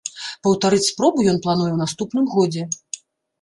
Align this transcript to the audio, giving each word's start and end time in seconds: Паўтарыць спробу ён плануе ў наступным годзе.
Паўтарыць 0.45 0.87
спробу 0.91 1.25
ён 1.33 1.37
плануе 1.43 1.67
ў 1.73 1.77
наступным 1.83 2.25
годзе. 2.35 2.63